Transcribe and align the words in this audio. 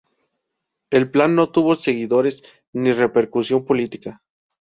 El 0.89 1.11
plan 1.11 1.35
no 1.35 1.51
tuvo 1.51 1.75
seguidores 1.75 2.41
ni 2.73 2.91
repercusión 2.91 3.63
política. 3.65 4.23